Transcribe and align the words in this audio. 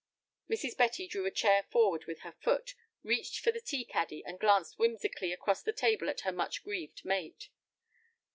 Mrs. 0.49 0.75
Betty 0.75 1.05
drew 1.07 1.27
a 1.27 1.29
chair 1.31 1.61
forward 1.69 2.05
with 2.05 2.21
her 2.21 2.31
foot, 2.31 2.73
reached 3.03 3.37
for 3.39 3.51
the 3.51 3.61
tea 3.61 3.85
caddy, 3.85 4.23
and 4.25 4.39
glanced 4.39 4.79
whimsically 4.79 5.31
across 5.31 5.61
the 5.61 5.71
table 5.71 6.09
at 6.09 6.21
her 6.21 6.31
much 6.31 6.63
grieved 6.63 7.05
mate. 7.05 7.49